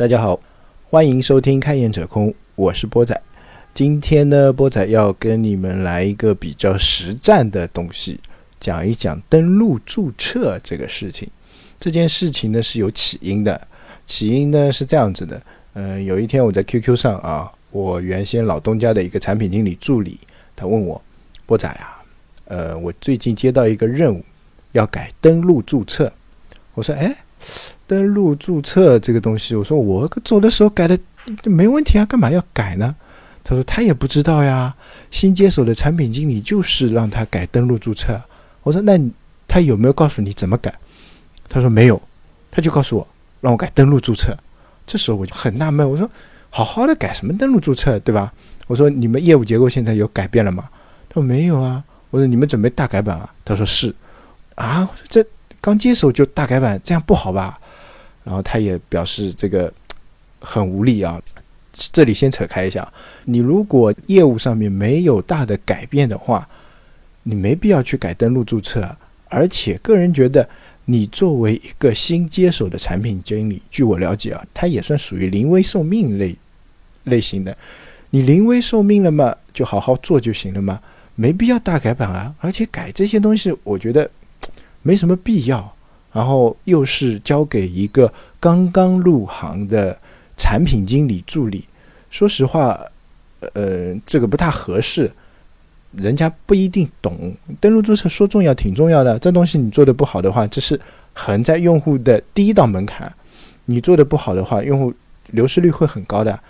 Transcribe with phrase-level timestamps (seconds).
[0.00, 0.40] 大家好，
[0.84, 3.20] 欢迎收听开眼者空，我是波仔。
[3.74, 8.18] 今天呢，波仔要跟你们来一个比较实战的东西，
[8.58, 11.28] 讲一讲登录注册这个事情。
[11.78, 13.68] 这件事情呢是有起因的，
[14.06, 15.42] 起因呢是这样子的。
[15.74, 20.18] 嗯，有一天我在 QQ 上啊，我原先老东家的一个产品经理助理，
[20.56, 20.98] 他问我，
[21.44, 22.02] 波仔啊，
[22.46, 24.24] 呃，我最近接到一个任务，
[24.72, 26.10] 要改登录注册。
[26.72, 27.14] 我说，哎。
[27.86, 30.98] 登录注册这个东西，我说我走的时候改的
[31.44, 32.94] 没问题啊，干嘛要改呢？
[33.42, 34.74] 他说他也不知道呀。
[35.10, 38.20] 新接手的产品经理就是让他改登录注册。
[38.62, 38.96] 我说那
[39.48, 40.72] 他有没有告诉你怎么改？
[41.48, 42.00] 他说没有，
[42.50, 43.08] 他就告诉我
[43.40, 44.36] 让我改登录注册。
[44.86, 46.08] 这时候我就很纳闷，我说
[46.48, 48.32] 好好的改什么登录注册，对吧？
[48.68, 50.68] 我说你们业务结构现在有改变了吗？
[51.08, 51.82] 他说没有啊。
[52.10, 53.34] 我说你们准备大改版啊？
[53.44, 53.92] 他说是
[54.54, 55.24] 啊，我说这。
[55.60, 57.60] 刚接手就大改版，这样不好吧？
[58.24, 59.72] 然后他也表示这个
[60.40, 61.20] 很无力啊。
[61.72, 62.86] 这里先扯开一下，
[63.24, 66.46] 你如果业务上面没有大的改变的话，
[67.22, 68.96] 你没必要去改登录注册。
[69.28, 70.46] 而且个人觉得，
[70.86, 76.34] 你作为一个新接手的产品经理，据我了解啊，他也算属于临危受命类
[77.04, 77.56] 类型的。
[78.10, 80.80] 你临危受命了嘛，就好好做就行了嘛，
[81.14, 82.34] 没必要大改版啊。
[82.40, 84.10] 而且改这些东西，我觉得。
[84.82, 85.74] 没什么必要，
[86.12, 89.98] 然后又是交给一个刚刚入行的
[90.36, 91.64] 产品经理助理，
[92.10, 92.80] 说实话，
[93.54, 95.10] 呃，这个不太合适，
[95.92, 100.80] 人家不一定懂登录注册，说重要挺重要的，这东西你做的不好的话，这是
[101.12, 103.12] 横在用户的第一道门槛，
[103.66, 104.94] 你做的不好的话，用户
[105.32, 106.40] 流失率会很高的，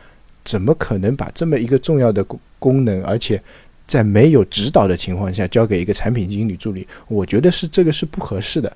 [0.45, 3.42] 怎么可能把这么一个重要的功功能，而且。
[3.90, 8.73] 在没有指导的情况下交给一个产品经理助理，我觉得是这个是不合适的。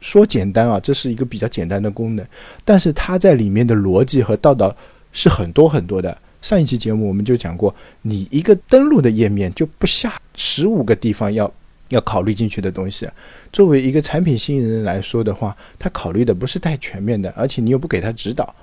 [0.00, 2.26] 说简单啊，这是一个比较简单的功能，
[2.64, 4.74] 但是它在里面的逻辑和道道
[5.12, 6.16] 是很多很多的。
[6.40, 11.52] 上一期节目我们就讲过，你一个登录的页面就不下十五个地方要
[11.90, 13.06] 要考虑进去的东西。
[13.52, 18.54] 作为一个产品新人来说的话，他考虑的不是太全面的，而且你又不给他指导，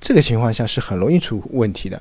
[0.00, 2.00] 这个情况下是很容易出问题的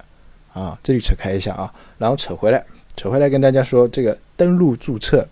[0.54, 0.78] 啊。
[0.84, 2.64] 这里扯开一下啊，然后扯回来。
[2.96, 5.28] 扯回来跟大家说，这个登录注册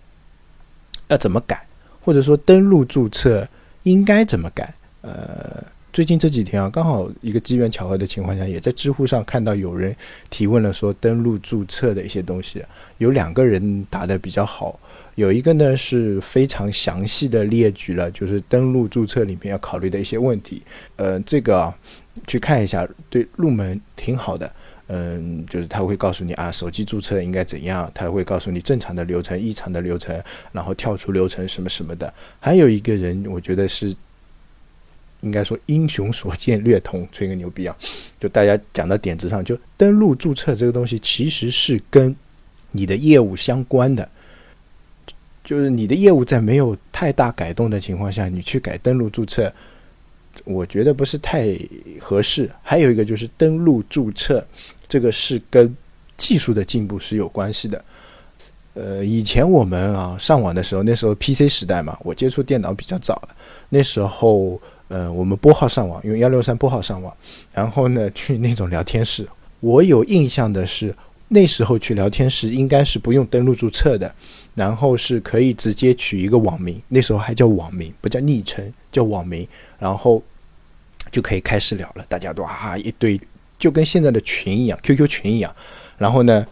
[1.08, 1.66] 要怎么改，
[2.00, 3.46] 或者说登录注册
[3.84, 4.74] 应该怎么改？
[5.00, 9.94] 呃，最近这几天啊，刚好一个机缘巧合的情况下，也在知乎上看到有人
[10.30, 12.64] 提问了，说登录注册的一些东西，
[12.98, 14.78] 有两个人答的比较好，
[15.14, 20.62] 有一个呢是非常详细的列举了，就是登录注册里面要考虑的一些问题。
[20.96, 21.76] 呃，这个啊，
[22.26, 24.50] 去看一下，对入门挺好的。
[24.88, 30.22] 嗯，就是他会告诉你啊，手机注册应该怎样，他会告诉你正常的流程、异常的流程，
[30.52, 32.12] 然后跳出流程什么什么的。
[32.38, 33.94] 还有一个人，我觉得是
[35.22, 37.74] 应该说英雄所见略同，吹个牛逼啊！
[38.20, 42.14] 就大家讲到点子上，就登录注册这个东西其实是跟
[42.72, 44.06] 你的业务相关的，
[45.42, 49.50] 就是你的业务在没有太大改动的情况下，你去改登录注册。
[50.42, 51.56] 我觉得不是太
[52.00, 52.50] 合适。
[52.60, 54.44] 还有一个就是登录注册，
[54.88, 55.76] 这个是跟
[56.16, 57.84] 技术的进步是有关系的。
[58.74, 63.20] 呃，以前我们啊上网的时候，那时候 PC 时代嘛，我接触电脑比较早
[63.68, 67.16] 那时候，呃，我们拨号上网，用幺六三拨号上网，
[67.52, 69.28] 然后呢去那种聊天室。
[69.60, 70.94] 我有印象的是，
[71.28, 74.12] 那时候去聊天室应该是不用登录注册的，
[74.54, 79.46] 然后是可以直接取一个网名，那时候还叫网名，不叫昵称，叫网名。
[79.78, 80.22] 然后
[81.10, 83.20] 就可以开始聊了，大家都啊一堆，
[83.64, 85.50] 就跟现在的群一样，QQ 群一样。
[85.96, 86.46] 然后呢，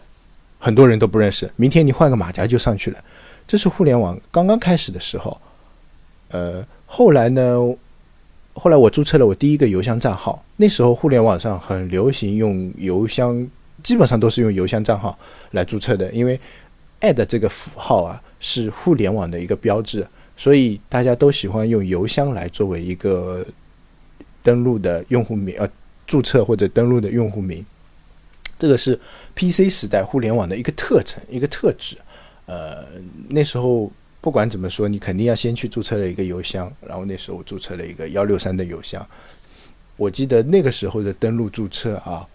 [0.57, 1.47] 很多人都不认识。
[1.57, 2.97] 明天你换个马甲就上去了。
[3.47, 5.39] 这是互联网刚刚开始的时候。
[6.29, 7.59] 呃，后来呢，
[8.55, 10.43] 后来我注册了我第一个邮箱账号。
[10.57, 13.47] 那时候互联网上很流行用邮箱，
[13.83, 15.15] 基本上都是用邮箱账号
[15.51, 16.39] 来注册的，因为
[17.01, 20.07] “ad” 这个符号啊是互联网的一个标志。
[20.35, 23.45] 所以大家都喜欢用邮箱来作为一个
[24.41, 25.69] 登录的用户名，呃，
[26.05, 27.65] 注册或者登录的用户名。
[28.59, 28.99] 这个是
[29.35, 31.97] PC 时代互联网的一个特征，一个特质。
[32.45, 32.85] 呃，
[33.29, 33.91] 那时候
[34.21, 39.05] 不管怎么说，你肯定要先去注册了一个邮箱，然后那时候我注册了一个幺六三的邮箱。
[39.97, 42.27] 我记得那个时候的登录注册啊，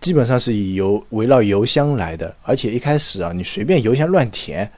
[0.00, 4.70] 基本上是以邮围绕邮箱来的，而且一开始啊，你随便邮箱乱填。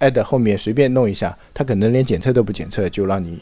[0.00, 3.38] add 后面随便弄一下，它可能连检测都不检测就让你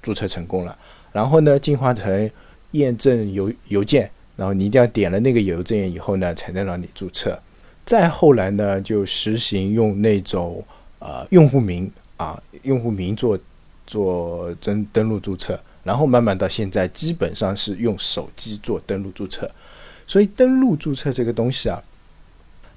[0.00, 0.78] 注册成功了。
[1.12, 2.30] 然后呢，进化成
[2.72, 7.38] 验证邮邮件，然后你一定要点了那个邮件以后呢，才能让你注册。
[7.84, 10.64] 再后来呢，就实行用那种
[10.98, 13.38] 呃用户名啊，用户名做
[13.86, 19.50] 做登登录注册，然后慢慢到现在，基本上是用手机做登录注册。
[20.06, 21.82] 所以登录注册这个东西啊，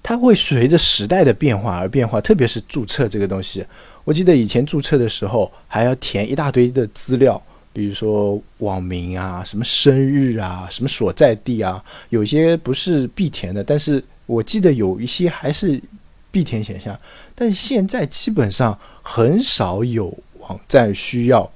[0.02, 3.66] 它会随着时代的变化而变化，特别是注册这个东西。
[4.04, 7.42] 我记得以前注册的时候还要填一大堆的资料，
[7.80, 15.82] 比如说网名啊、什么生日啊、什么所在地啊，有些不是必填的，但是我记得有一些还是
[16.30, 17.00] 必填选项。
[17.34, 21.50] 但现在基本上很少有网站需要，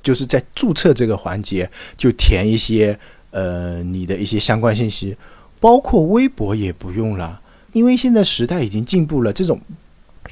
[0.00, 2.96] 就是在注册这个环节就填一些。
[3.32, 5.16] 呃，你的一些相关信息，
[5.58, 7.40] 包括微博也不用了，
[7.72, 9.58] 因为现在时代已经进步了，这种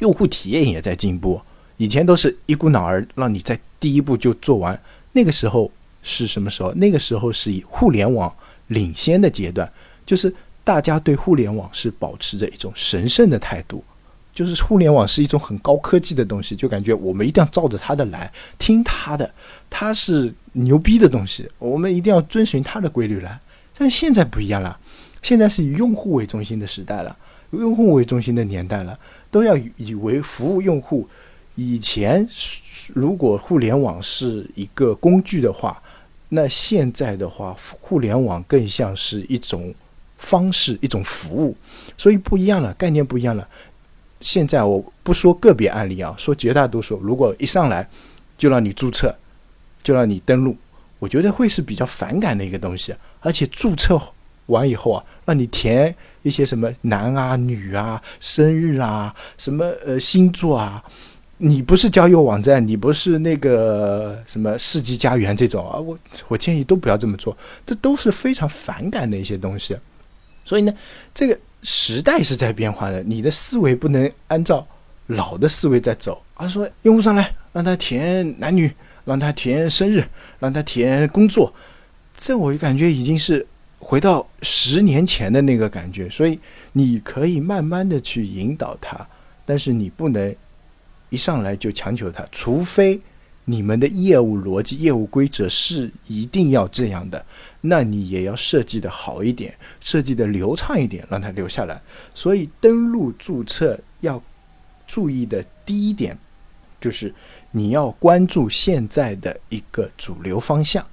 [0.01, 1.41] 用户体验也在进步。
[1.79, 4.79] 以前都是一股脑儿让你在第一步就做完，
[5.13, 5.71] 那个时候
[6.03, 6.73] 是什么时候？
[6.75, 8.33] 那个时候是以互联网
[8.69, 9.71] 领先的阶段，
[10.07, 13.85] 就是大家对互联网是保持着一种神圣的态度。
[14.33, 19.31] 就是互联网是一种很高科技的东西，就感觉我们一定要照着它的来，听它的，
[19.69, 23.39] 它是牛逼的东西，我们一定要遵循它的规律来。
[23.77, 24.79] 但现在不一样了，
[25.21, 27.15] 现在是以用户为中心的时代了，
[27.51, 28.99] 用户为中心的年代了，
[29.33, 31.07] 都要以为服务用户。
[31.57, 32.27] 以前
[32.95, 35.83] 如果互联网是一个工具的话，
[36.29, 39.75] 那现在的话，互联网更像是一种
[40.19, 41.57] 方式，一种服务，
[41.97, 43.47] 所以不一样了，概念不一样了。
[44.21, 47.89] 现在我不说个别案例啊，说绝大多数，如果一上来
[48.37, 49.15] 就让你注册，
[49.83, 50.57] 就让你登录，
[50.99, 52.95] 我觉得会是比较反感的一个东西。
[53.21, 54.01] 而且注册
[54.47, 60.85] 完以后啊，让你填一些什么男啊、女啊、生日啊、什么呃星座啊，
[61.41, 65.99] 你不是交友网站，你不是那个什么世纪佳缘这种啊，我
[66.29, 69.77] 我建议都不要这么做，这都是非常反感的一些东西。
[70.45, 70.73] 所以呢，
[71.13, 71.37] 这个。
[71.63, 74.67] 时代是在变化的，你的思维不能按照
[75.09, 76.23] 老的思维在走。
[76.33, 78.73] 而说用户上来让他填男女，
[79.05, 80.03] 让他填生日，
[80.39, 81.53] 让他填工作，
[82.17, 83.47] 这我就感觉已经是
[83.79, 86.09] 回到十年前的那个感觉。
[86.09, 86.39] 所以
[86.73, 89.07] 你可以慢慢的去引导他，
[89.45, 90.35] 但是你不能
[91.11, 93.01] 一上来就强求他，除非。
[93.47, 97.25] 你们的业务逻辑、业务规则是一定要这样的，
[97.63, 101.81] 那你也要设计的好一点，设计的流畅一点，让它留下来。
[102.15, 104.23] 所以登录注册要
[104.87, 106.17] 注意的第一点，
[106.81, 107.13] 就是
[107.51, 110.87] 你要关注现在的一个主流方向。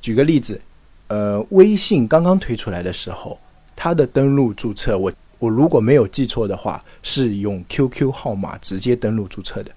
[0.00, 0.60] 举个例子，
[1.08, 3.40] 呃，微信刚刚推出来的时候，
[3.74, 9.70] 它的登录注册，我我如果没有记错的话，是用 QQ 号码直接登录注册的，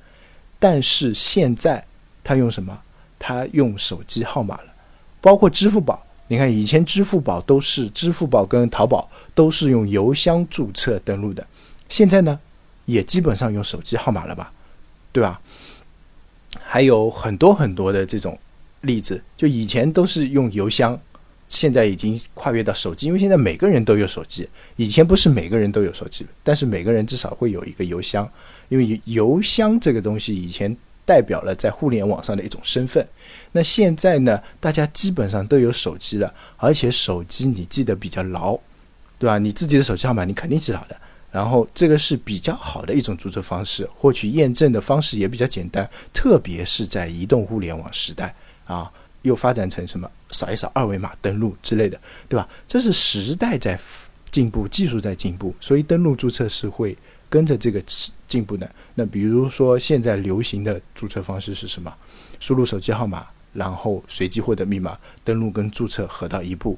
[0.60, 1.86] 但是现在。
[2.24, 2.80] 他用什么？
[3.18, 4.76] 他用手机号码了，
[5.22, 6.06] 包括支付宝。
[6.28, 11.46] 你看，以前支付宝都是支付宝跟淘宝都是用邮箱注册登录的，
[11.90, 12.40] 现在呢，
[12.86, 14.54] 也基本上用手机号码了吧？
[15.12, 15.42] 对吧？
[16.60, 18.38] 还有很多很多的这种
[18.82, 20.98] 例子，就以前都是用邮箱，
[21.52, 24.50] 现在已经跨越到手机，因为现在每个人都有手机。
[24.78, 28.28] 以前不是每个人都有手机，但是每个人至少会有一个邮箱，
[28.70, 30.76] 因为邮箱这个东西以前。
[31.04, 33.06] 代表了在互联网上的一种身份。
[33.54, 34.40] 那现在呢？
[34.62, 38.58] 大家基本上都有手机了，而且手机你记得比较牢，
[39.18, 39.38] 对吧？
[39.40, 40.96] 你自己的手机号码你肯定知道的。
[41.32, 48.34] 然后这个是比较好的一种注册方式，获取验证的方式也比较简单，特别是在移动互联网时代
[48.66, 48.90] 啊，
[49.24, 52.48] 又发展成什么扫一扫二维码登录之类的，对吧？
[52.68, 53.80] 这是时代在
[54.26, 56.98] 进步，技术在进步，所以登录注册是会。
[57.32, 57.82] 跟着这个
[58.28, 61.90] 进步的，那比如说现在流行的注册方式是什么？
[62.42, 66.78] 输入手机号码，然后随机获得密码，登录跟注册合到一步，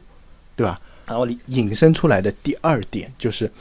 [0.55, 0.79] 对吧？
[1.07, 3.51] 然后引申出来的第二点就是，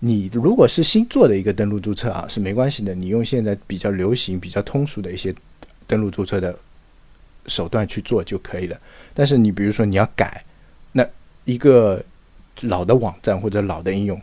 [0.00, 5.32] 你如果是新做的一个登录注册啊，是没关系的，你用现在比较流行、比较通俗的一些
[5.86, 6.58] 登录注册的
[7.46, 8.80] 手段去做就可以了。
[9.14, 10.44] 但是你比如说你要改，
[10.92, 11.06] 那
[11.44, 12.04] 一个
[12.62, 14.20] 老的网站或者老的应用。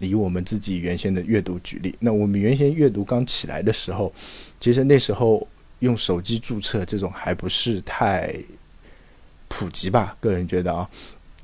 [0.00, 4.14] 以我们自己原先的阅读举例，那我们原先阅读刚起来的时候，
[4.60, 5.44] 其实那时候
[5.80, 8.32] 用手机注册这种还不是太
[9.48, 10.16] 普及吧？
[10.20, 10.88] 个人觉得啊，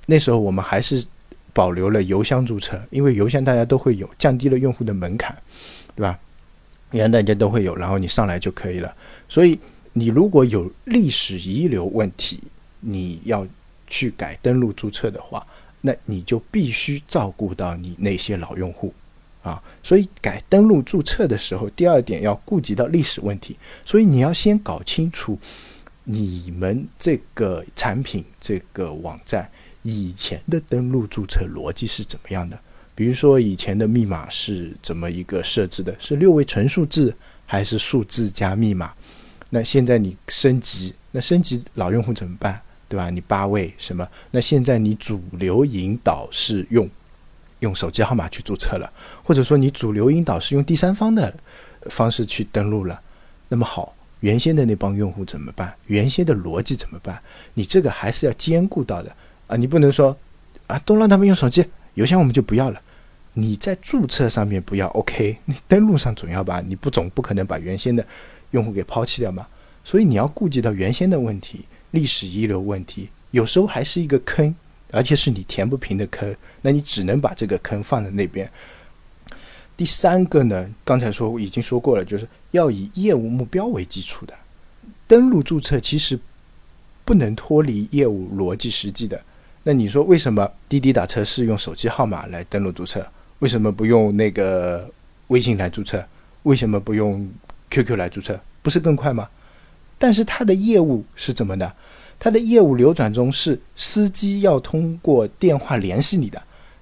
[0.07, 1.04] 那时候我们还是
[1.52, 5.37] 保留了邮箱注册，因为邮箱大家都会有，降低了用户的门槛，
[5.97, 6.16] 对吧？
[6.93, 8.95] 原来大家都会有，然后你上来就可以了。
[9.28, 9.59] 所以
[9.94, 12.38] 你如果有历史遗留问题，
[12.80, 13.44] 你要
[13.86, 15.44] 去改登录注册的话。
[15.86, 18.90] 那你就必须照顾到你那些老用户，
[19.42, 25.38] 啊，所以改登录注册的时候，第二点要顾及到历史问题，所以你要先搞清楚
[26.04, 29.46] 你们这个产品、这个网站
[29.82, 32.58] 以前的登录注册逻辑是怎么样的。
[32.94, 38.94] 比如说以前的密码是怎么一个设置的，是六位纯数字还是数字加密码？
[39.54, 42.61] 那现在你升级那升级老用户怎么办？
[42.88, 43.08] 对吧？
[43.08, 44.06] 你八位什么？
[44.32, 46.90] 那现在你主流引导是用
[47.61, 48.92] 用手机号码去注册了，
[49.23, 51.32] 或者说你主流引导是用第三方的
[51.88, 53.00] 方式去登录了。
[53.49, 55.73] 那么好，原先的那帮用户怎么办？
[55.87, 57.16] 原先的逻辑怎么办？
[57.54, 59.14] 你这个还是要兼顾到的
[59.46, 59.56] 啊！
[59.56, 60.16] 你不能说
[60.66, 62.80] 啊，都让他们用手机邮箱，我们就不要了。
[63.34, 66.61] 你在注册上面不要 OK，你登录上总要吧？
[66.66, 68.04] 你不总不可能把原先的
[68.54, 69.46] 用户给抛弃掉嘛？
[69.84, 71.66] 所以你要顾及到原先的问题。
[71.90, 74.52] 历史遗留问题有时候还是一个坑，
[74.90, 78.50] 而且是你填不平的坑，那你只能把这个坑放在那边。
[79.76, 84.34] 第三个呢，刚才说已经说过了，就是要以业务目标为基础的
[85.06, 86.18] 登录注册，其实
[87.04, 89.20] 不能脱离业务逻辑实际的。
[89.62, 93.06] 那你说为什么滴滴打车是用手机号码来登录注册？
[93.38, 94.90] 为什么不用那个
[95.28, 96.04] 微信来注册？
[96.42, 97.28] 为什么不用
[97.75, 98.38] QQ 来注册？
[98.62, 99.28] 不是更快吗？
[99.99, 101.73] 但是它的业务是怎么的？
[102.21, 106.40] 它的业务流转中是司机要通过电话联系你的，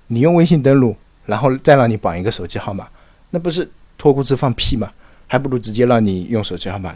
[0.08, 0.94] 你用微信登录，
[1.24, 2.86] 然后再让你绑一个手机号码，
[3.30, 4.92] 那不是脱裤子放屁吗？
[5.26, 6.94] 还不如直接让你用手机号码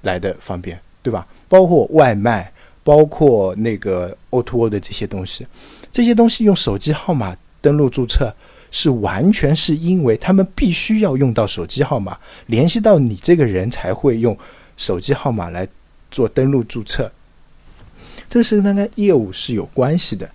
[0.00, 1.24] 来的方便，对吧？
[1.48, 2.52] 包括外卖，
[2.82, 5.46] 包括那个 O2O 的这些东西，
[5.92, 8.34] 这些东西用手机号码登录注册，
[8.72, 14.36] 是完全是因为他们必须要用到手机号码联系到你这个人才会用
[14.76, 15.68] 手机号码来
[16.10, 17.12] 做登录注册。
[18.28, 20.28] 这是跟它业务是有关系的。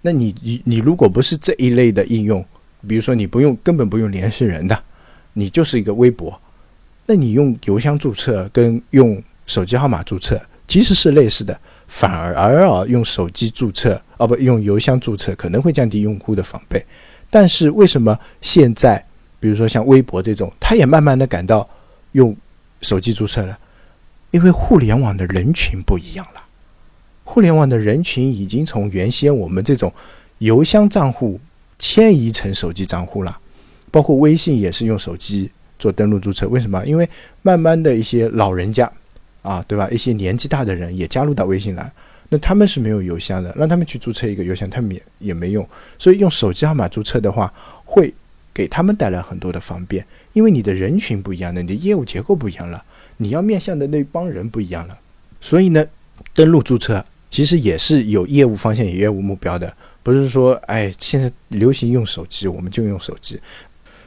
[0.00, 2.44] 那你你你如果不是这一类的应用，
[2.88, 4.82] 比如说你不用根本不用联系人的，
[5.34, 6.40] 你就是一个微博，
[7.06, 16.84] 那你用邮箱注册跟用手机号码注册其实是类似的，反而啊用手机注册哦不用邮箱注册可能会降低用户的防备。
[17.32, 19.02] 但是为什么现在
[19.40, 21.66] 比如说像微博这种，它也慢慢的感到
[22.12, 22.36] 用
[22.82, 23.58] 手机注册了？
[24.32, 26.42] 因为互联网的人群不一样了。
[27.24, 29.90] 互联网的人群已经从原先我们这种
[30.38, 31.40] 邮箱账户
[31.78, 33.38] 迁移成手机账户了，
[33.90, 36.46] 包括微信也是用手机做登录注册。
[36.48, 36.84] 为什么？
[36.84, 37.08] 因为
[37.40, 38.90] 慢慢的一些老人家
[39.40, 39.88] 啊，对吧？
[39.90, 41.90] 一些年纪大的人也加入到微信来，
[42.32, 45.68] 那他们是没有邮箱的，让他们去注册一个邮箱，他们也也没用。
[45.98, 47.52] 所以用手机号码注册的话，
[47.84, 48.10] 会
[48.54, 52.82] 给他们带来很多的方便，因为你的人群不一样了，你的业务结构不一样了，
[53.18, 54.98] 你要面向的那帮人不一样了。
[55.42, 55.86] 所以呢，
[56.32, 57.04] 登录注册。
[57.28, 63.40] 其实也是有业务方向、有业务目标的，不是说哎，现在流行用手机，我们就用手机。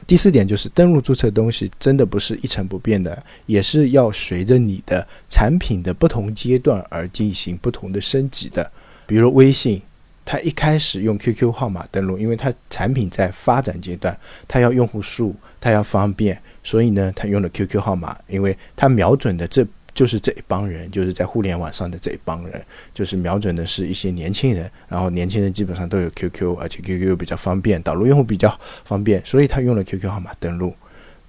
[0.06, 8.70] 第四点就是登录注册东西真的不是一成不变的，也是要随着你的产品的不同阶段而进行不同的升级的。
[9.06, 9.82] 比如微信，
[10.24, 19.66] 它一开始用 QQ 号码登录，因为它产品在发展阶段，它要用户数，它要方便，所以呢，它用了 QQ 号码，因为它瞄准的这。
[19.96, 22.62] 就是这一帮人，就是在互联网上的这一帮人，
[22.92, 30.74] 就是瞄准的是一些年轻人，然后年轻人基本上都有 QQ，而且 QQ 又比较方便，导入用户比较方便，所以他用了 QQ 号码登录，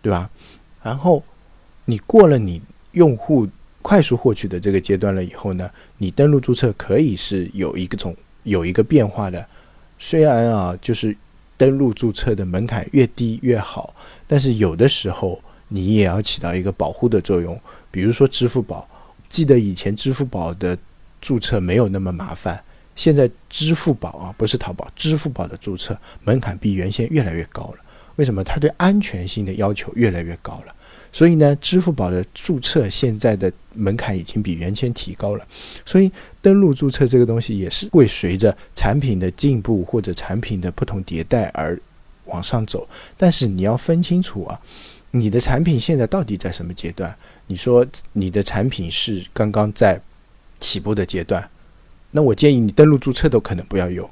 [0.01, 0.29] 对吧？
[0.83, 1.23] 然后
[1.85, 3.47] 你过了你用户
[3.81, 9.47] 快速获取的这个阶段了以后呢，你登录注册可以是有一个种有一个变化的，
[9.97, 11.15] 虽然啊，就是
[11.55, 13.95] 登录注册的门槛越低越好，
[14.27, 17.57] 但是有的时候你也要起到一个保护的作用。
[17.91, 18.87] 比如说支付宝，
[19.29, 20.77] 记得以前支付宝的
[21.21, 22.63] 注册没有那么麻烦，
[22.95, 27.77] 现在支付宝啊不是淘宝，支付宝的注册门槛比原先越来越高了。
[28.15, 28.43] 为什么？
[28.43, 30.73] 它对安全性的要求越来越高了。
[31.11, 35.47] 所以呢，支付宝的注册现在的门槛已经比原先提高了。
[35.85, 41.79] 所以登录注册这个东西也是会随着产品的进步或者产品的不同迭代而
[42.25, 42.87] 往上走。
[43.15, 44.59] 但是你要分清楚啊，
[45.11, 47.15] 你的产品现在到底在什么阶段？
[47.47, 49.99] 你说你的产品是刚刚在
[50.59, 51.49] 起步的阶段，
[52.11, 54.09] 那我建议你登录注册都可能不要用，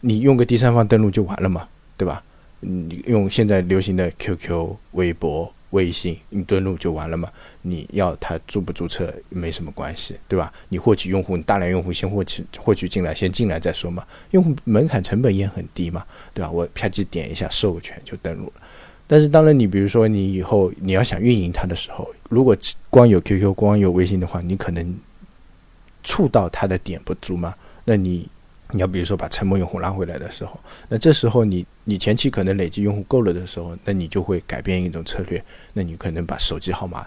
[0.00, 2.22] 你用个第三方登录就完了嘛，对吧？
[2.60, 7.30] 你用现在流行的 QQ、微博、微信，你登录就完了嘛？
[7.62, 10.52] 你要他注不注册没什么关系，对吧？
[10.70, 14.04] 你获取用户，你大量用户先获取获取进来，先进来再说嘛。
[14.30, 16.50] 用户门槛成本也很低嘛，对吧？
[16.50, 18.62] 我啪叽点一下授权就登录了。
[19.08, 22.56] 但是当然，你比如说你以后你要想运营它的时候，如果
[22.90, 24.98] 光有 QQ、光有微信的话，你可能
[26.02, 27.54] 触到它的点不足嘛。
[27.84, 28.28] 那你
[28.72, 30.58] 你要比如说把沉默用户拉回来的时候，
[30.88, 35.40] 那这时候你你前期可能累积用户够了的时候，那你就会改变一种策略，
[35.74, 37.06] 那你可能把手机号码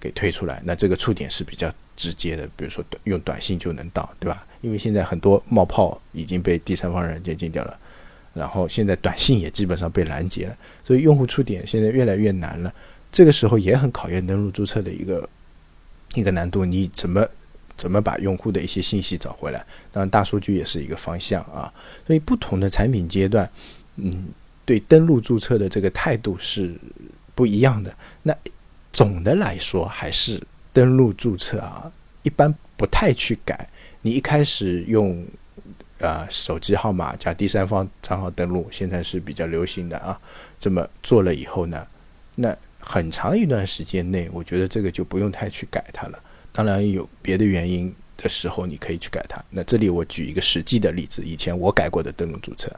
[0.00, 4.46] 给推出来，那这个触点是比较直接的，比如说用短信就能到，对吧？
[4.62, 7.78] 因为现在很多冒泡已经被第三方软件禁掉了。
[8.32, 12.72] 然后现在短信也基本上被拦截了，所以用户触点现在越来越难了。
[13.12, 15.28] 这个时候也很考验登录注册的一个
[16.14, 16.64] 一个难度。
[16.64, 17.26] 你怎么
[17.76, 19.58] 怎么把用户的一些信息找回来？
[19.90, 21.72] 当然，大数据也是一个方向啊。
[22.06, 23.50] 所以，不同的产品阶段，
[23.96, 24.28] 嗯，
[24.64, 26.74] 对登录注册的这个态度是
[27.34, 27.92] 不一样的。
[28.22, 28.32] 那
[28.92, 30.40] 总的来说，还是
[30.72, 31.90] 登录注册啊，
[32.22, 33.68] 一般不太去改。
[34.02, 35.26] 你一开始用
[36.00, 40.18] 啊手机号码加第三方账号登录，现在是比较流行的啊。
[40.58, 41.86] 这么做了以后呢，
[42.34, 46.18] 那很长一段时间内，我觉得这个就不用太去改它了。
[46.52, 49.42] 当然有别的原因的时候，你可以去改它。
[49.50, 52.70] 那这里我举一个实际的例子，以前我改过的登录注册，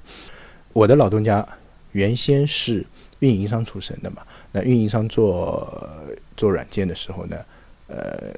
[0.72, 1.46] 我的老东家
[1.92, 2.84] 原先是
[3.20, 5.88] 运营商出身的嘛，那运营商做
[6.36, 7.36] 做软件的时候呢，
[7.86, 8.34] 呃，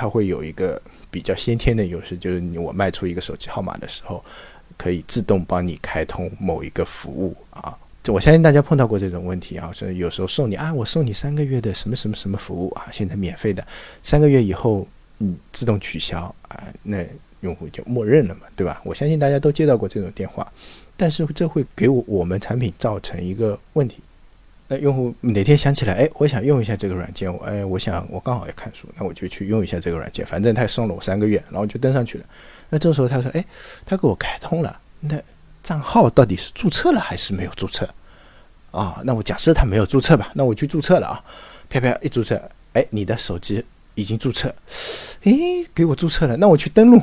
[0.00, 0.80] 它会有一个
[1.10, 4.24] 比较先天的优势，就是你我卖出一个手机号码的时候，
[4.78, 7.76] 可以自动帮你开通某一个服务啊。
[8.08, 13.62] 我相信大家碰到过这种问题啊，所以有时候送你啊，我送你三个月的什么什么什么服务啊，现在免费的，
[14.02, 14.88] 三个月以后
[15.18, 17.04] 你自动取消啊，那
[17.40, 18.80] 用户就默认了嘛，对吧？
[18.86, 20.50] 我相信大家都接到过这种电话，
[20.96, 23.96] 但是这会给我我们产品造成一个问题，
[24.70, 32.24] 那用户哪天想起来，哎，我想用一下这个软件，哎，我想我刚好要看书，那我就去用一下这个软件，反正他送了我三个月，然后就登上去了，
[32.68, 33.44] 那这时候他说，哎，
[33.84, 35.20] 他给我开通了，那。
[35.62, 37.86] 账号到底是注册了还是没有注册？
[38.70, 41.22] 啊，那我假设他没有注册吧，那我去注册了啊，
[41.68, 42.40] 啪啪一注册，
[42.72, 43.62] 哎，你的手机
[43.94, 44.52] 已经注册，
[45.24, 45.32] 哎，
[45.74, 47.00] 给我注册了，那我去登录，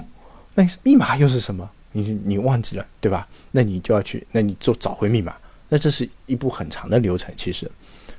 [0.55, 1.69] 那密码又是什么？
[1.91, 3.27] 你你忘记了对吧？
[3.51, 5.35] 那你就要去，那你就找回密码，
[5.69, 7.33] 那这是一步很长的流程。
[7.35, 7.69] 其实，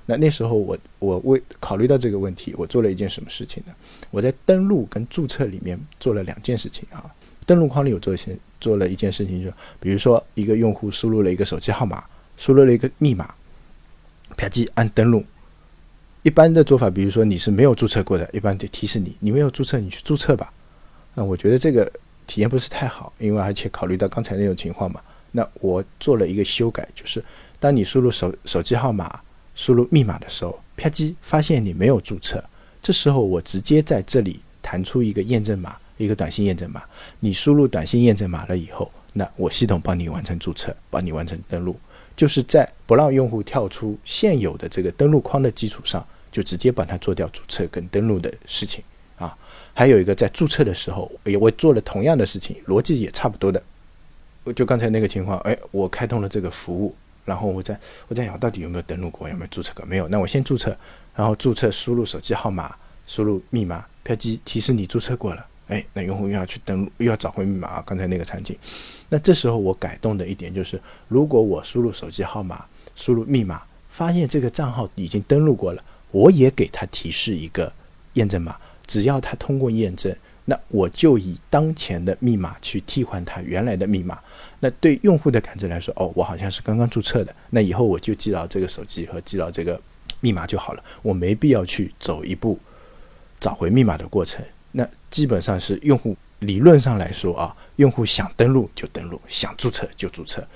[0.06, 3.72] 那那时候我我为考虑到这个问题，我做了一件什么事情呢？
[4.10, 7.04] 我在登录跟注册里面做了两件事情啊。
[7.46, 12.04] 登录框里有做一些做了一件事情，就比如说一个用户输入了一个手机号码，
[12.37, 13.34] 输入了一个密码，
[14.37, 15.24] 啪叽按登录。
[16.22, 20.52] 一般的做法，比如说你是没有注册过的，一般就提示你你没有注册，你去注册吧。
[21.14, 21.90] 那我觉得这个
[22.26, 25.00] 体验不是太好，因为而且考虑到刚才那种情况嘛，
[25.32, 27.24] 那我做了一个修改，就是
[27.60, 29.20] 当你输入手手机号码、
[29.54, 32.42] 输入密码的时候，啪叽发现你没有注册，
[32.82, 35.76] 这时候我直接在这里弹出一个验证码。
[35.98, 36.80] 一个短信验证码，
[37.18, 41.76] 你输入短信验证码了以后，那我系统帮你完成注册，帮你完成登录，
[42.16, 48.80] 就是在不让用户跳出现有的这个登录框的基础上，就直接帮他做掉注册跟登录的事情
[49.16, 49.36] 啊。
[49.74, 53.60] 还有一个在注册的时候，也我做了同样的事情，逻辑也差不多的。
[54.52, 59.84] 就刚才那个情况，哎，我开通了这个服务，然后我在我在想到底有没有登录过，有没有注册过？
[59.87, 60.76] 没有，那我先注册，
[61.14, 62.74] 然后注册输入手机号码，
[63.06, 65.46] 输入密码，标记提示你注册过了。
[65.68, 67.82] 哎，那用户又要去登录，又要找回密码啊！
[67.87, 68.56] 刚才那个场景，
[69.11, 72.64] 那这时候我改动的一点就是，如果我输入手机号码、
[72.96, 77.70] 输入密码，发现这个账号已经登录过了，我也给他提示一个
[78.14, 78.56] 验证码。
[78.87, 84.18] 只要他通过验证，那我就以当前的密码去替换他原来的密码。
[84.61, 89.81] 那对用户的感知来说，哦，我好像是刚刚注册的，那以后我就记牢这个手机和记牢这个
[90.21, 92.59] 密码就好了，我没必要去走一步
[93.38, 94.44] 找回密码的过程。
[94.73, 100.47] 那基本上是用户理论上来说啊，用户想登录就登录，想注册就注册，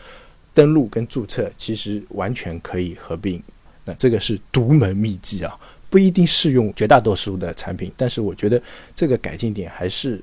[0.53, 3.43] 登录跟注册其实完全可以合并。
[3.85, 8.61] 那这个是独门秘技啊，不一定适用绝大多数的产品，但是我觉得
[8.95, 10.23] 这个改进点还是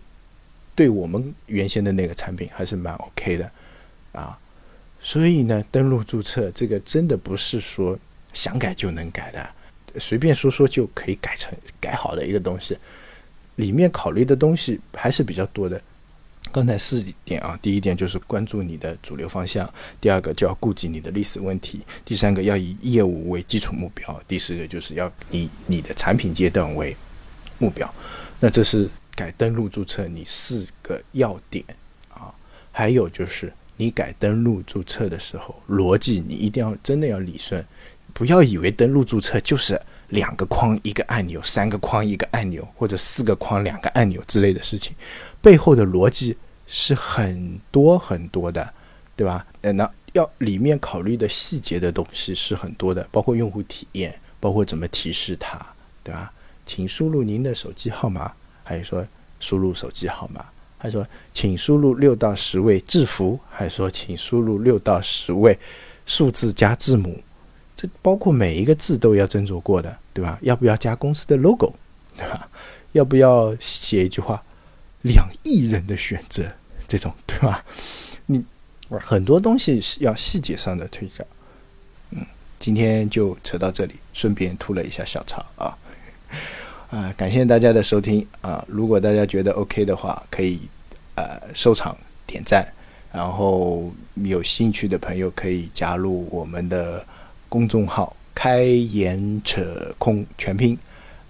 [0.76, 3.52] 对我们原先的那个产品还是蛮 OK 的
[4.12, 4.38] 啊。
[5.02, 7.98] 所以呢，登录注册这个真的不是说
[8.34, 9.50] 想改就能改的，
[10.00, 12.78] 随便说说就可以改成改好的一个东西。
[13.56, 15.82] 里面考虑的东西还是比较多的。
[16.52, 26.96] 刚才四点啊，第一点就是关注你的主流方向，第二个就要顾及你的历史问题，第三个要以业务为基础目标，第四个就是要以你的产品阶段为
[27.60, 27.94] 目标。
[28.40, 31.64] 那这是改登录注册你四个要点
[32.10, 32.34] 啊。
[32.72, 37.66] 还有就是你改登录注册的时候，逻辑你一定要真的要理顺，
[38.14, 39.82] 不要以为登录注册就是。
[40.10, 44.92] 两个框一个按钮，三个框一个按钮，或者四个框两个按钮之类的事情，
[45.40, 48.74] 背后的逻辑是很多很多的，
[49.16, 49.46] 对吧？
[49.62, 55.64] 那要里面考虑的细节的东西是很多的，包括用户体验，包括怎么提示他，
[56.04, 56.34] 对吧？
[56.66, 59.06] 请输入您的手机号码，还是说
[59.40, 60.44] 输入手机号码，
[60.80, 65.60] 还是说请输入六到十位字符，还说请输入六到十位
[66.08, 67.22] 数字加字母？
[67.76, 70.40] 这包括每一个字都要斟酌过的，对吧？
[70.42, 71.74] 要不要加公司的 logo，
[72.18, 72.50] 对吧？
[72.94, 74.44] 要不要写一句话
[75.04, 76.44] “两亿人的选择”
[76.88, 77.64] 这种，对吧？
[78.26, 78.44] 你
[78.90, 81.24] 很多东西是要细节上的推敲。
[82.12, 82.26] 嗯，
[82.58, 85.78] 今天就扯到这里，顺便吐了一下小槽啊。
[86.90, 88.66] 啊，感谢大家的收听啊！
[88.68, 90.60] 如果大家觉得 OK 的话，可以
[91.16, 92.68] 呃收藏、点赞，
[93.14, 97.06] 然后有兴趣的朋友可以加入我们的
[97.48, 100.76] 公众号“开眼扯空”全拼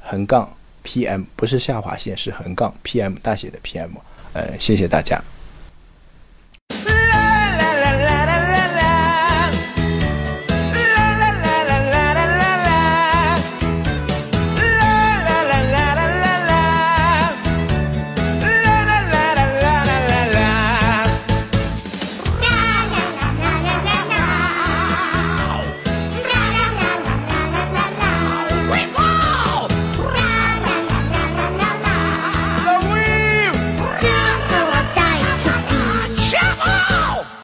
[0.01, 0.49] 横杠
[0.85, 3.89] PM，不是下划线，是横杠 PM 大写的 PM。
[4.31, 5.21] 呃，谢谢大家。